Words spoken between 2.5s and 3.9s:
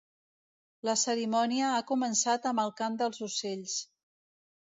amb ‘El cant dels ocells’.